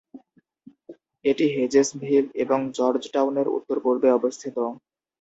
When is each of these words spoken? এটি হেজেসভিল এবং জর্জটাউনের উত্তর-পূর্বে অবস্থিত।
এটি 1.25 1.45
হেজেসভিল 1.55 2.25
এবং 2.43 2.59
জর্জটাউনের 2.77 3.47
উত্তর-পূর্বে 3.57 4.09
অবস্থিত। 4.13 4.57